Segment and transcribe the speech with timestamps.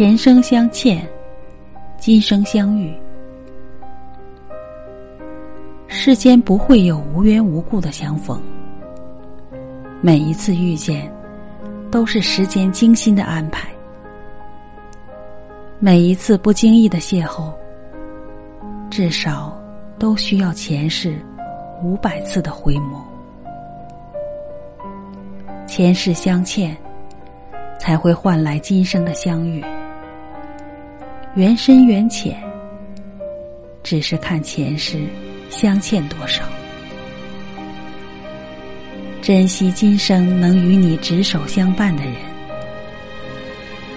[0.00, 1.06] 前生相欠，
[1.98, 2.90] 今生相遇。
[5.88, 8.40] 世间不会有无缘无故的相逢，
[10.00, 11.12] 每一次遇见，
[11.90, 13.68] 都是时间精心的安排。
[15.78, 17.52] 每一次不经意的邂逅，
[18.88, 19.54] 至少
[19.98, 21.18] 都需要前世
[21.82, 23.02] 五百次的回眸。
[25.66, 26.74] 前世相欠，
[27.78, 29.62] 才会换来今生的相遇。
[31.36, 32.36] 缘深缘浅，
[33.84, 34.98] 只是看前世
[35.48, 36.42] 相欠多少。
[39.22, 42.14] 珍惜今生能与你执手相伴的人，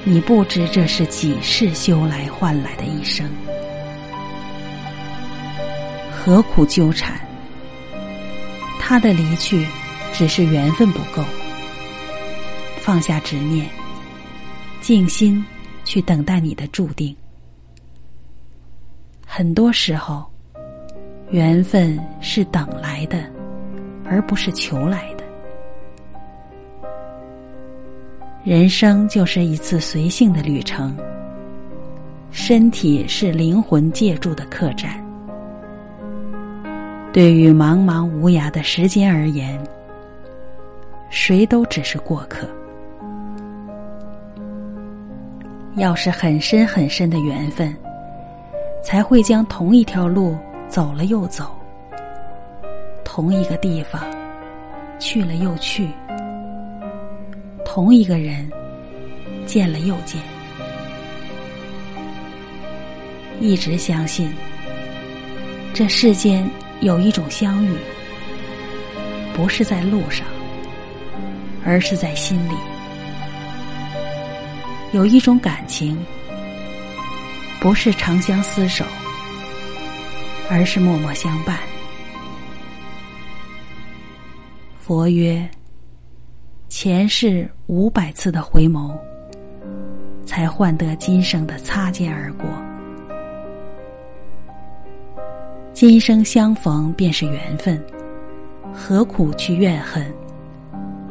[0.04, 3.28] 你不知这是几世修来换来的一生，
[6.12, 7.20] 何苦纠缠？
[8.80, 9.66] 他的离去，
[10.14, 11.24] 只是缘分不够。
[12.78, 13.68] 放下执念，
[14.82, 15.44] 静心
[15.84, 17.16] 去等待你的注定。
[19.36, 20.24] 很多时候，
[21.32, 23.18] 缘分是等来的，
[24.06, 25.24] 而不是求来的。
[28.44, 30.96] 人生就是一次随性的旅程，
[32.30, 35.04] 身体是灵魂借助的客栈。
[37.12, 39.60] 对于茫茫无涯的时间而言，
[41.10, 42.48] 谁都只是过客。
[45.78, 47.76] 要是很深很深的缘分，
[48.84, 51.58] 才会将同一条路走了又走，
[53.04, 54.04] 同一个地方
[55.00, 55.88] 去了又去，
[57.64, 58.48] 同一个人
[59.46, 60.22] 见了又见。
[63.40, 64.32] 一直相信，
[65.74, 66.48] 这世间
[66.82, 67.76] 有一种相遇，
[69.34, 70.28] 不是在路上，
[71.66, 72.54] 而是在心里。
[74.92, 75.98] 有一种感情，
[77.64, 78.84] 不是长相厮守，
[80.52, 81.58] 而是默默相伴。
[84.78, 85.50] 佛曰：
[86.68, 88.94] 前世五百次的回眸，
[90.26, 92.46] 才换得今生的擦肩而过。
[95.72, 97.82] 今生相逢便是缘分，
[98.74, 100.06] 何苦去怨恨？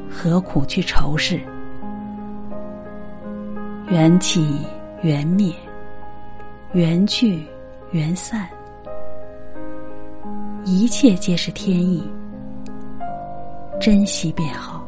[0.07, 1.41] 何苦去仇视？
[3.89, 4.59] 缘起
[5.03, 5.51] 缘灭，
[6.75, 7.45] 缘聚
[7.91, 8.49] 缘散，
[10.65, 12.03] 一切皆是天意，
[13.79, 14.82] 珍惜便好。